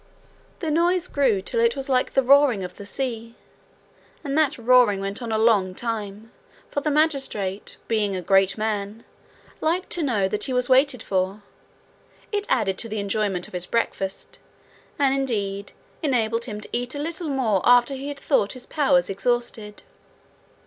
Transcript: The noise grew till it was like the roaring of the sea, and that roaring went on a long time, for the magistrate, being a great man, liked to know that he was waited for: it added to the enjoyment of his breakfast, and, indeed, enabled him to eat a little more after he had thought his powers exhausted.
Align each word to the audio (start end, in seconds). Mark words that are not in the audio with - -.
The 0.61 0.71
noise 0.71 1.07
grew 1.07 1.43
till 1.43 1.59
it 1.59 1.75
was 1.75 1.87
like 1.87 2.15
the 2.15 2.23
roaring 2.23 2.63
of 2.63 2.77
the 2.77 2.87
sea, 2.87 3.35
and 4.23 4.35
that 4.35 4.57
roaring 4.57 4.99
went 4.99 5.21
on 5.21 5.31
a 5.31 5.37
long 5.37 5.75
time, 5.75 6.31
for 6.71 6.81
the 6.81 6.89
magistrate, 6.89 7.77
being 7.87 8.15
a 8.15 8.21
great 8.23 8.57
man, 8.57 9.03
liked 9.59 9.91
to 9.91 10.01
know 10.01 10.27
that 10.27 10.45
he 10.45 10.53
was 10.53 10.67
waited 10.67 11.03
for: 11.03 11.43
it 12.31 12.47
added 12.49 12.79
to 12.79 12.89
the 12.89 12.97
enjoyment 12.99 13.47
of 13.47 13.53
his 13.53 13.67
breakfast, 13.67 14.39
and, 14.97 15.13
indeed, 15.13 15.71
enabled 16.01 16.45
him 16.45 16.59
to 16.61 16.69
eat 16.73 16.95
a 16.95 16.99
little 16.99 17.29
more 17.29 17.61
after 17.63 17.93
he 17.93 18.07
had 18.07 18.19
thought 18.19 18.53
his 18.53 18.65
powers 18.65 19.07
exhausted. 19.07 19.83